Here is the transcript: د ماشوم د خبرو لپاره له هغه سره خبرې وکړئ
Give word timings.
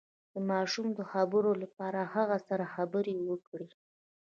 د 0.33 0.35
ماشوم 0.49 0.87
د 0.97 1.01
خبرو 1.11 1.51
لپاره 1.63 1.99
له 2.05 2.09
هغه 2.15 2.37
سره 2.47 2.65
خبرې 2.75 3.15
وکړئ 3.29 3.69